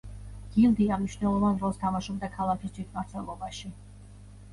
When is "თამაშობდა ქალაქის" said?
1.83-2.73